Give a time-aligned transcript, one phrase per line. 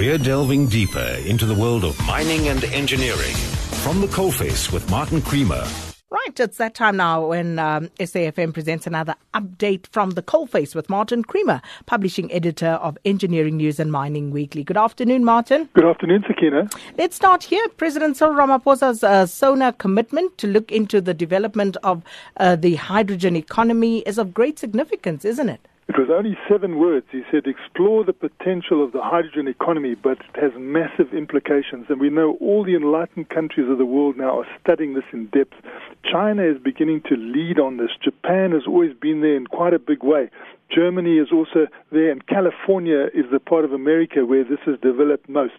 [0.00, 3.34] We're delving deeper into the world of mining and engineering.
[3.84, 5.62] From the coalface with Martin Creamer.
[6.10, 10.88] Right, it's that time now when um, SAFM presents another update from the coalface with
[10.88, 14.64] Martin Creamer, publishing editor of Engineering News and Mining Weekly.
[14.64, 15.68] Good afternoon, Martin.
[15.74, 16.70] Good afternoon, Sakina.
[16.96, 17.68] Let's start here.
[17.76, 22.02] President Cyril Ramaphosa's uh, SONA commitment to look into the development of
[22.38, 25.60] uh, the hydrogen economy is of great significance, isn't it?
[25.90, 27.06] It was only seven words.
[27.10, 31.86] He said, explore the potential of the hydrogen economy, but it has massive implications.
[31.88, 35.26] And we know all the enlightened countries of the world now are studying this in
[35.26, 35.54] depth.
[36.04, 37.90] China is beginning to lead on this.
[38.00, 40.30] Japan has always been there in quite a big way.
[40.70, 45.28] Germany is also there, and California is the part of America where this has developed
[45.28, 45.58] most.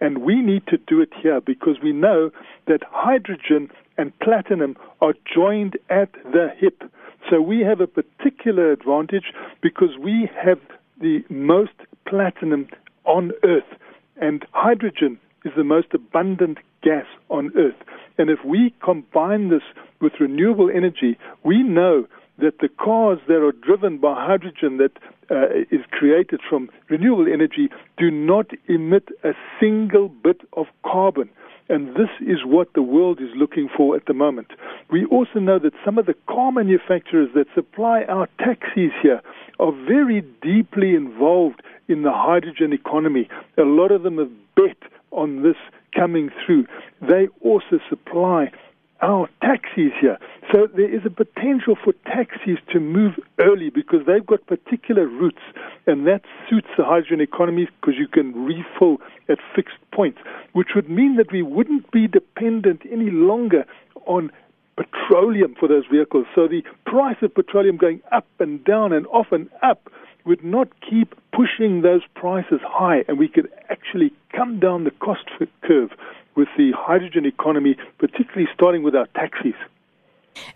[0.00, 2.30] And we need to do it here because we know
[2.66, 3.68] that hydrogen
[3.98, 6.84] and platinum are joined at the hip.
[7.32, 9.32] So we have a particular advantage
[9.62, 10.58] because we have
[11.00, 11.72] the most
[12.06, 12.68] platinum
[13.06, 13.78] on Earth,
[14.20, 17.82] and hydrogen is the most abundant gas on Earth.
[18.18, 19.62] And if we combine this
[19.98, 22.06] with renewable energy, we know
[22.36, 24.92] that the cars that are driven by hydrogen that
[25.30, 31.30] uh, is created from renewable energy do not emit a single bit of carbon.
[31.72, 34.48] And this is what the world is looking for at the moment.
[34.90, 39.22] We also know that some of the car manufacturers that supply our taxis here
[39.58, 43.26] are very deeply involved in the hydrogen economy.
[43.56, 44.76] A lot of them have bet
[45.12, 45.56] on this
[45.96, 46.66] coming through.
[47.00, 48.52] They also supply
[49.00, 50.18] our taxis here.
[50.52, 55.42] So there is a potential for taxis to move early because they've got particular routes,
[55.86, 60.18] and that suits the hydrogen economy because you can refill at fixed points,
[60.52, 63.64] which would mean that we wouldn't be dependent any longer
[64.06, 64.30] on
[64.76, 66.26] petroleum for those vehicles.
[66.34, 69.90] So the price of petroleum going up and down and off and up
[70.24, 75.24] would not keep pushing those prices high, and we could actually come down the cost
[75.62, 75.90] curve
[76.36, 79.54] with the hydrogen economy, particularly starting with our taxis.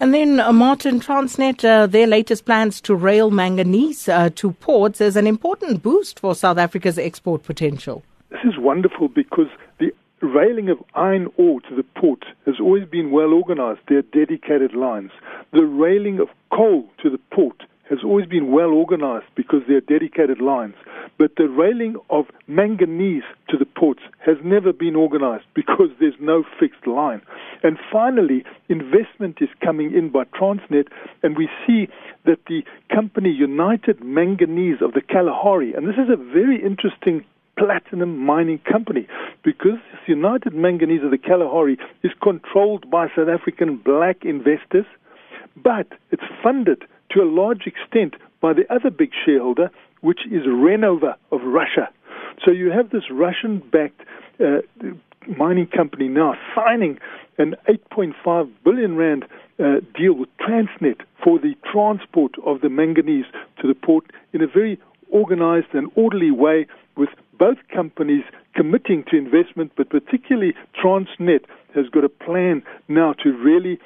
[0.00, 5.00] And then uh, Martin Transnet, uh, their latest plans to rail manganese uh, to ports
[5.00, 8.02] is an important boost for South Africa's export potential.
[8.30, 9.48] This is wonderful because
[9.78, 13.80] the railing of iron ore to the port has always been well organized.
[13.88, 15.10] There are dedicated lines.
[15.52, 19.82] The railing of coal to the port has always been well organized because there are
[19.82, 20.74] dedicated lines.
[21.18, 26.44] But the railing of manganese to the ports has never been organized because there's no
[26.58, 27.22] fixed line.
[27.62, 30.88] And finally, investment is coming in by Transnet,
[31.22, 31.88] and we see
[32.24, 37.24] that the company United Manganese of the Kalahari, and this is a very interesting
[37.56, 39.06] platinum mining company
[39.44, 44.86] because United Manganese of the Kalahari is controlled by South African black investors,
[45.56, 49.70] but it's funded to a large extent by the other big shareholder,
[50.04, 51.88] which is Renova of Russia.
[52.44, 54.02] So you have this Russian backed
[54.38, 54.58] uh,
[55.38, 56.98] mining company now signing
[57.38, 59.24] an 8.5 billion rand
[59.58, 63.24] uh, deal with Transnet for the transport of the manganese
[63.62, 64.04] to the port
[64.34, 64.78] in a very
[65.10, 66.66] organized and orderly way
[66.98, 71.44] with both companies committing to investment, but particularly Transnet
[71.74, 73.78] has got a plan now to really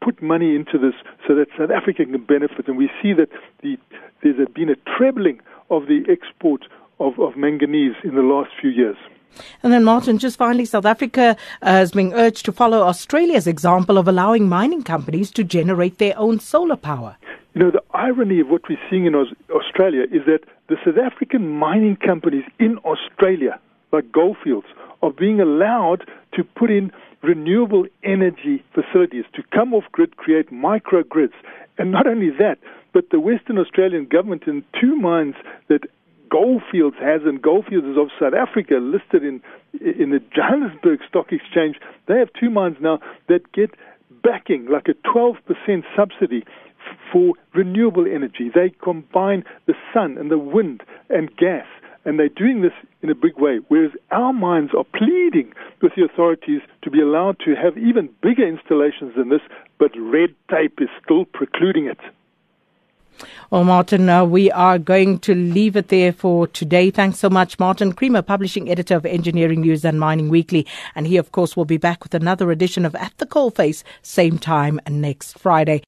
[0.00, 0.94] put money into this
[1.26, 2.68] so that South Africa can benefit.
[2.68, 3.28] And we see that
[3.62, 3.76] the,
[4.22, 5.40] there's been a trebling
[5.70, 6.62] of the export
[7.00, 8.96] of, of manganese in the last few years.
[9.62, 13.98] And then, Martin, just finally, South Africa uh, has been urged to follow Australia's example
[13.98, 17.16] of allowing mining companies to generate their own solar power.
[17.54, 21.48] You know, the irony of what we're seeing in Australia is that the South African
[21.48, 23.58] mining companies in Australia,
[23.92, 24.66] like Goldfields,
[25.02, 26.92] are being allowed to put in
[27.22, 31.32] renewable energy facilities to come off grid, create microgrids.
[31.78, 32.58] And not only that,
[32.94, 35.34] but the Western Australian government in two mines
[35.68, 35.80] that
[36.30, 39.42] Goldfields has, and Goldfields is of South Africa, listed in
[39.74, 41.76] in the Johannesburg Stock Exchange.
[42.06, 43.70] They have two mines now that get
[44.22, 45.36] backing, like a 12%
[45.94, 46.44] subsidy
[47.12, 48.50] for renewable energy.
[48.54, 51.66] They combine the sun and the wind and gas
[52.04, 52.72] and they're doing this
[53.02, 57.38] in a big way, whereas our mines are pleading with the authorities to be allowed
[57.40, 59.40] to have even bigger installations than this,
[59.78, 61.98] but red tape is still precluding it.
[63.50, 66.90] Well, Martin, uh, we are going to leave it there for today.
[66.90, 70.66] Thanks so much, Martin Creamer, publishing editor of Engineering News and Mining Weekly.
[70.96, 74.38] And he, of course, will be back with another edition of At the Coalface, same
[74.38, 75.84] time next Friday.